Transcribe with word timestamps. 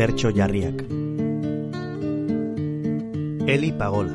Bertso 0.00 0.30
jarriak. 0.32 0.78
Eli 3.54 3.70
Pagola. 3.80 4.14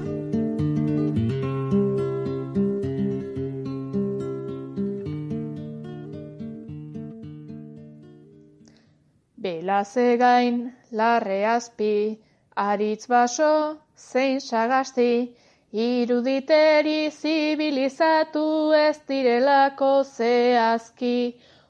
Belaze 9.38 10.08
gain, 10.18 10.74
larre 10.90 11.46
azpi, 11.46 12.18
aritz 12.56 13.06
baso, 13.06 13.78
zein 13.94 14.42
sagasti, 14.42 15.38
iruditeri 15.70 17.12
zibilizatu 17.12 18.74
ez 18.74 18.98
direlako 19.06 19.94
zehazki, 20.02 21.18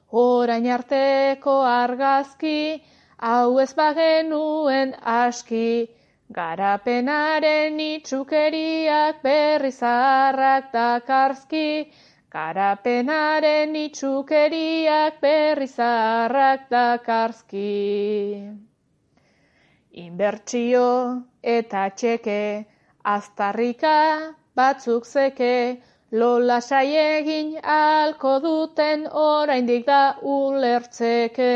orain 0.08 0.72
arteko 0.80 1.60
argazki, 1.76 2.58
hau 3.18 3.58
ez 3.60 3.72
bagenuen 3.74 4.94
aski, 5.00 5.88
garapenaren 6.32 7.80
itxukeriak 7.80 9.22
berri 9.22 9.70
zaharrak 9.70 10.72
dakarzki, 10.72 11.68
Garapenaren 12.36 13.74
itxukeriak 13.80 15.20
berri 15.22 15.66
zaharrak 15.66 16.66
dakarzki. 16.72 17.70
Inbertsio 20.02 20.88
eta 21.42 21.84
txeke, 22.00 22.42
aztarrika 23.14 23.94
batzuk 24.60 25.06
zeke, 25.06 25.80
lola 26.12 26.58
egin 26.80 27.56
alko 27.76 28.34
duten 28.40 29.06
oraindik 29.06 29.86
da 29.86 30.02
ulertzeke, 30.20 31.52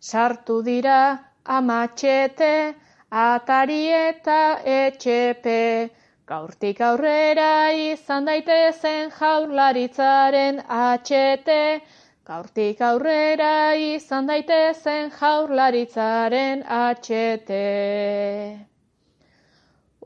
sartu 0.00 0.62
dira 0.62 1.00
amatxete, 1.44 2.74
atari 3.10 3.84
eta 3.92 4.60
etxepe, 4.64 5.90
Gaurtik 6.28 6.80
aurrera 6.84 7.72
izan 7.72 8.26
daitezen 8.28 9.06
jaurlaritzaren 9.18 10.58
atxete, 10.78 11.80
gaurtik 12.28 12.82
aurrera 12.88 13.52
izan 13.84 14.28
daitezen 14.28 15.08
jaurlaritzaren 15.20 16.66
atxete. 16.80 17.62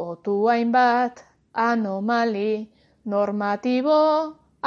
Otu 0.06 0.36
hainbat 0.52 1.24
anomali, 1.64 2.70
normatibo 3.16 3.98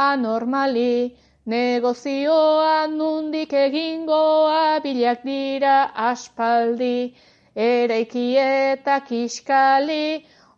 anormali, 0.10 1.16
negozioa 1.54 2.88
nundik 2.88 3.54
egingoa 3.54 4.80
bilak 4.84 5.24
dira 5.24 5.78
aspaldi, 6.10 7.14
ereiki 7.56 8.28
eta 8.46 9.00
kiskali, 9.10 10.08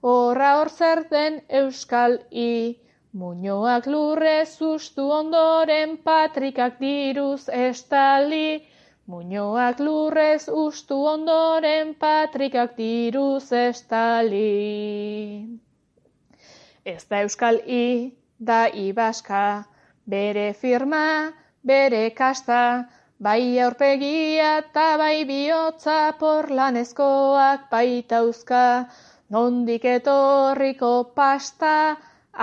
Horra 0.07 0.50
hor 0.59 0.69
zer 0.69 1.00
den 1.12 1.34
euskal 1.59 2.13
i, 2.31 2.78
muñoak 3.19 3.88
lurre 3.94 4.45
sustu 4.45 5.07
ondoren 5.12 5.97
patrikak 6.06 6.78
diruz 6.79 7.50
estali, 7.50 8.63
muñoak 9.09 9.79
lurrez 9.79 10.44
ustu 10.66 10.97
ondoren 11.13 11.95
patrikak 12.03 12.78
diruz 12.78 13.51
estali. 13.51 14.45
Ez 16.85 17.03
da 17.09 17.23
euskal 17.25 17.57
i, 17.66 18.13
da 18.39 18.62
ibaska, 18.85 19.66
bere 20.13 20.53
firma, 20.53 21.34
bere 21.63 22.03
kasta, 22.22 22.62
bai 23.19 23.59
aurpegia 23.59 24.57
eta 24.63 24.88
bai 24.97 25.25
bihotza 25.25 26.00
porlanezkoak 26.19 27.69
baitauzka, 27.72 28.66
Nondik 29.29 29.84
etorriko 29.84 30.90
pasta, 31.16 31.97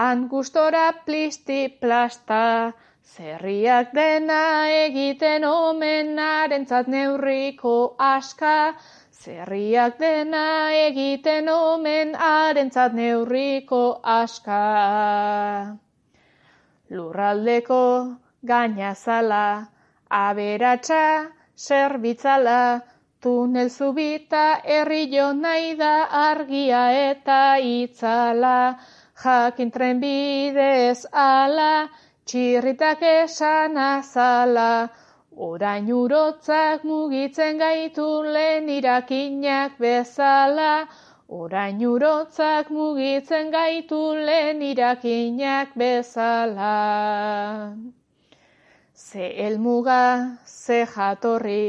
angustora 0.06 0.82
plisti 1.06 1.60
plasta. 1.80 2.72
Zerriak 3.14 3.94
dena 3.96 4.40
egiten 4.80 5.46
omen 5.50 6.18
arentzat 6.18 6.90
neurriko 6.94 7.74
aska. 8.08 8.74
Zerriak 9.22 9.96
dena 9.98 10.44
egiten 10.82 11.48
omen 11.48 12.12
neurriko 13.00 13.82
aska. 14.18 15.83
Lurraldeko 16.90 18.16
gainazala, 18.44 19.68
aberatsa, 20.10 21.30
zerbitzala, 21.56 22.82
Tunel 23.24 23.70
zubita 23.70 24.60
herri 24.72 25.06
jo 25.10 25.32
nahi 25.32 25.74
da 25.76 25.92
argia 26.22 26.82
eta 27.10 27.56
itzala, 27.68 28.76
jakin 29.22 29.70
bidez 30.02 31.06
ala, 31.12 31.88
txirritak 32.26 33.00
esan 33.12 33.78
azala, 33.78 34.90
orain 35.48 35.88
urotzak 35.90 36.84
mugitzen 36.84 37.56
gaitu 37.64 38.08
lehen 38.36 38.68
irakinak 38.68 39.78
bezala, 39.78 40.86
orain 41.42 41.80
urotzak 41.94 42.70
mugitzen 42.70 43.50
gaitu 43.50 44.02
lehen 44.26 44.62
irakinak 44.62 45.74
bezala. 45.76 46.76
Ze 49.06 49.24
elmuga, 49.46 50.04
ze 50.46 50.86
jatorri, 50.94 51.66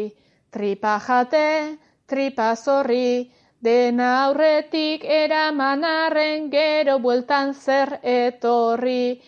Tripa 0.55 0.99
jate, 1.05 1.77
tripa 2.07 2.55
zorri, 2.55 3.29
dena 3.59 4.09
aurretik 4.25 5.01
eramanarren 5.03 6.45
gero 6.53 6.95
bueltan 7.05 7.51
zer 7.53 7.89
etorri. 8.11 9.19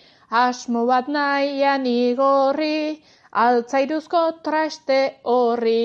Asmo 0.43 0.85
bat 0.91 1.09
nahian 1.15 1.83
igorri, 1.91 3.01
altzairuzko 3.43 4.21
traste 4.47 5.01
horri. 5.33 5.83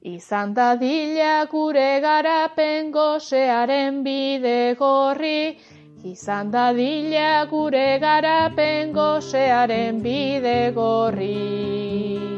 Izan 0.00 0.54
dadila 0.54 1.46
gure 1.50 2.00
garapen 2.00 2.92
gozearen 2.92 4.04
bide 4.04 4.76
gorri. 4.78 5.58
Izan 6.04 6.52
dadila 6.52 7.44
gure 7.50 7.98
garapen 7.98 8.92
gozearen 8.92 10.00
bide 10.00 10.70
gorri. 10.72 12.37